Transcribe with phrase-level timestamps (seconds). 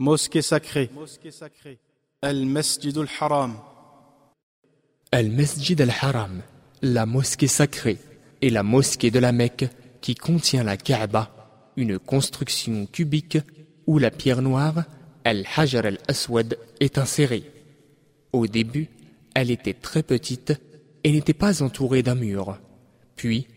[0.00, 0.90] Mosquée sacrée.
[2.22, 3.56] Al-Masjid al-Haram.
[5.10, 6.42] Al-Masjid al-Haram,
[6.82, 7.98] la mosquée sacrée,
[8.40, 9.66] et la mosquée de la Mecque
[10.00, 13.38] qui contient la Kaaba, une construction cubique
[13.88, 14.84] où la pierre noire,
[15.24, 17.50] Al-Hajar al-Aswad, est insérée.
[18.32, 18.90] Au début,
[19.34, 20.52] elle était très petite
[21.02, 22.60] et n'était pas entourée d'un mur.
[23.16, 23.48] Puis,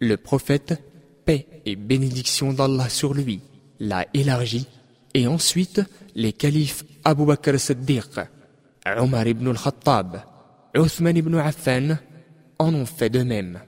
[0.00, 0.82] le prophète,
[1.26, 3.40] paix et bénédiction d'Allah sur lui,
[3.80, 4.66] l'a élargie
[5.14, 5.80] et ensuite
[6.14, 8.20] les califes Abu Bakr Siddiq,
[8.98, 10.22] Omar ibn al-Khattab,
[10.74, 11.98] Uthman ibn Affan
[12.58, 13.60] en ont fait de même.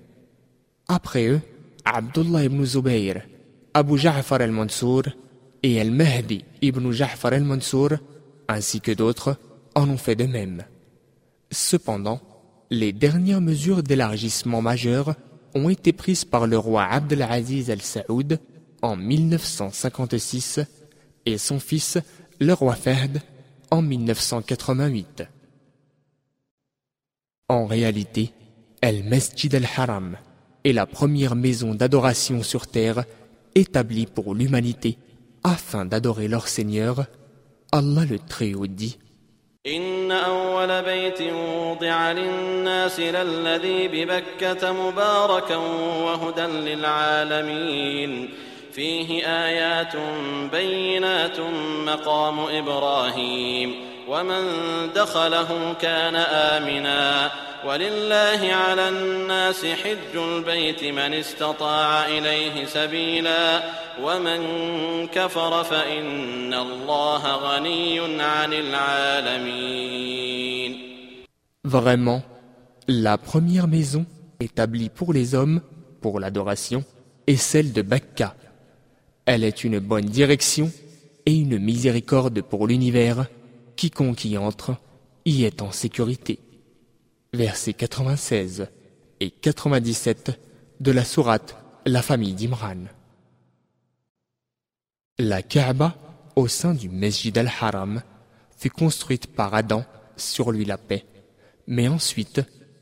[0.89, 1.41] Après eux,
[1.85, 3.23] Abdullah ibn Zubayr,
[3.75, 5.05] Abu Ja'far al-Mansour
[5.63, 7.91] et Al-Mahdi ibn Ja'far al-Mansour,
[8.49, 9.37] ainsi que d'autres,
[9.75, 10.65] en ont fait de même.
[11.51, 12.21] Cependant,
[12.71, 15.15] les dernières mesures d'élargissement majeures
[15.55, 18.39] ont été prises par le roi Abdelaziz al-Saoud
[18.81, 20.61] en 1956
[21.27, 21.99] et son fils,
[22.41, 23.21] le roi Fahd,
[23.71, 25.25] en 1988.
[27.49, 28.33] En réalité,
[28.81, 30.17] El Masjid al-Haram
[30.65, 33.05] est la première maison d'adoration sur terre
[33.55, 34.99] établie pour l'humanité
[35.45, 37.07] afin d'adorer leur Seigneur,
[37.73, 38.99] Allah le Très-Haut dit
[48.73, 49.97] فيه آيات
[50.53, 51.41] بينات
[51.87, 53.75] مقام إبراهيم
[54.09, 54.43] ومن
[54.95, 57.31] دخله كان آمنا
[57.67, 63.63] ولله على الناس حج البيت من استطاع إليه سبيلا
[64.03, 64.41] ومن
[65.07, 69.93] كفر فإن الله غني عن العالمين.
[71.65, 72.23] Vraiment,
[72.89, 74.05] la première maison
[74.41, 75.61] établie pour les hommes,
[76.01, 76.83] pour l'adoration,
[77.29, 78.35] est celle de Bakka,
[79.25, 80.71] Elle est une bonne direction
[81.27, 83.27] et une miséricorde pour l'univers.
[83.77, 84.77] Quiconque y entre
[85.25, 86.41] y est en sécurité.
[87.33, 88.67] Versets 96
[89.21, 90.39] et 97
[90.81, 92.87] de la sourate La famille d'Imran.
[95.19, 95.97] La Kaaba,
[96.35, 98.03] au sein du Mesjid al-Haram,
[98.59, 99.85] fut construite par Adam,
[100.17, 101.05] sur lui la paix.
[101.69, 102.41] Mais ensuite,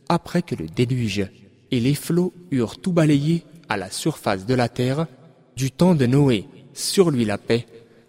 [0.09, 1.29] après que le déluge
[1.71, 5.07] et les flots eurent tout balayé à la surface de la terre,
[5.61, 7.67] du temps de Noé, sur lui la paix,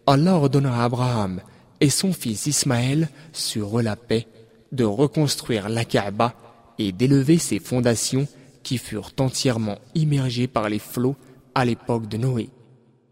[0.07, 1.41] Allah ordonna à Abraham
[1.81, 4.25] et son fils Ismaël, sur la paix,
[4.71, 6.33] de reconstruire la Kaaba
[6.79, 8.25] et d'élever ses fondations
[8.63, 11.17] qui furent entièrement immergées par les flots
[11.53, 12.47] à l'époque de Noé.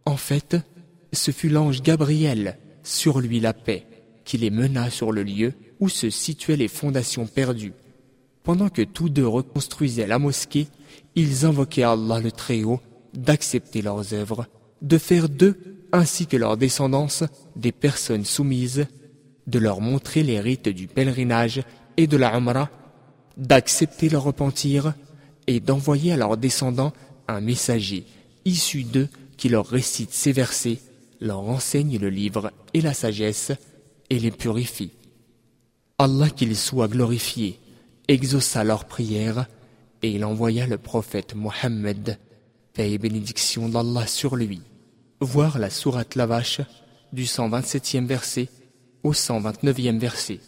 [0.05, 0.55] En fait,
[1.11, 3.85] ce fut l'ange Gabriel, sur lui la paix,
[4.23, 5.51] qui les mena sur le lieu
[5.81, 7.73] où se situaient les fondations perdues.
[8.43, 10.69] Pendant que tous deux reconstruisaient la mosquée,
[11.15, 12.79] ils invoquaient Allah le Très-Haut
[13.13, 14.47] d'accepter leurs œuvres,
[14.81, 15.57] de faire d'eux,
[15.91, 17.23] ainsi que leurs descendance,
[17.55, 18.85] des personnes soumises,
[19.47, 21.63] de leur montrer les rites du pèlerinage
[21.97, 22.69] et de la Umrah,
[23.37, 24.93] d'accepter leur repentir
[25.47, 26.93] et d'envoyer à leurs descendants
[27.27, 28.05] un messager
[28.45, 30.79] issu d'eux qui leur récite ces versets,
[31.19, 33.51] leur enseigne le livre et la sagesse
[34.09, 34.91] et les purifie.
[35.97, 37.59] Allah qu'il soit glorifié
[38.07, 39.47] exauça leurs prières
[40.01, 42.17] et il envoya le prophète Mohammed
[42.81, 44.61] Et bénédiction d'Allah sur lui.
[45.19, 46.61] Voir la sourate la vache
[47.11, 48.47] du 127e verset
[49.03, 50.39] au 129e verset.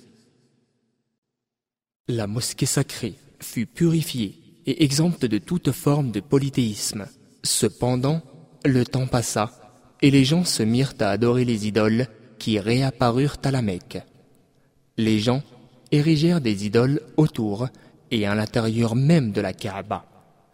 [2.07, 7.05] La mosquée sacrée fut purifiée et exempte de toute forme de polythéisme.
[7.43, 8.21] Cependant,
[8.63, 9.51] le temps passa
[10.01, 12.07] et les gens se mirent à adorer les idoles
[12.39, 13.99] qui réapparurent à la Mecque.
[14.95, 15.43] Les gens
[15.91, 17.67] érigèrent des idoles autour
[18.09, 20.05] et à l'intérieur même de la Kaaba.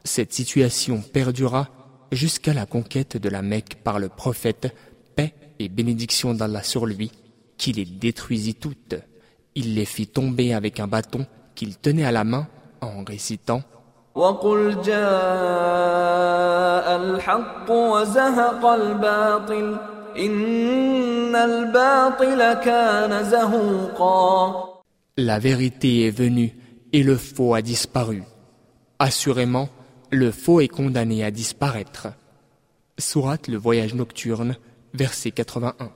[0.07, 1.67] Cette situation perdura
[2.13, 4.73] jusqu'à la conquête de la Mecque par le prophète,
[5.17, 7.11] paix et bénédiction d'Allah sur lui,
[7.57, 8.95] qui les détruisit toutes.
[9.53, 12.47] Il les fit tomber avec un bâton qu'il tenait à la main
[12.79, 13.61] en récitant
[25.17, 26.55] La vérité est venue
[26.93, 28.23] et le faux a disparu.
[28.99, 29.67] Assurément,
[30.11, 32.07] le faux est condamné à disparaître.
[32.97, 34.57] Sourate le voyage nocturne,
[34.93, 35.91] verset 81.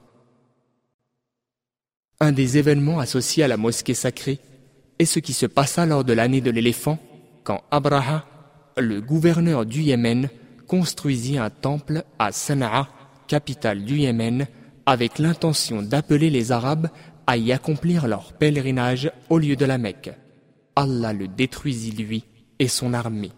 [2.19, 4.39] Un des événements associés à la mosquée sacrée
[4.99, 6.99] est ce qui se passa lors de l'année de l'éléphant,
[7.43, 8.25] quand Abraha,
[8.77, 10.29] le gouverneur du Yémen,
[10.67, 12.87] construisit un temple à Sana'a,
[13.27, 14.45] capitale du Yémen,
[14.85, 16.89] avec l'intention d'appeler les Arabes
[17.25, 20.11] à y accomplir leur pèlerinage au lieu de la Mecque.
[20.75, 22.23] Allah le détruisit lui
[22.59, 23.31] et son armée.